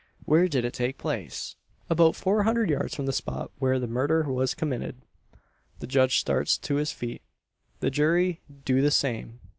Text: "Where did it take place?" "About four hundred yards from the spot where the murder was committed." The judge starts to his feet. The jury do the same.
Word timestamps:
"Where 0.25 0.47
did 0.47 0.65
it 0.65 0.73
take 0.73 0.97
place?" 0.97 1.57
"About 1.87 2.15
four 2.15 2.41
hundred 2.41 2.71
yards 2.71 2.95
from 2.95 3.05
the 3.05 3.13
spot 3.13 3.51
where 3.59 3.77
the 3.77 3.85
murder 3.85 4.23
was 4.23 4.55
committed." 4.55 4.95
The 5.77 5.85
judge 5.85 6.17
starts 6.19 6.57
to 6.57 6.77
his 6.77 6.91
feet. 6.91 7.21
The 7.81 7.91
jury 7.91 8.41
do 8.65 8.81
the 8.81 8.89
same. 8.89 9.39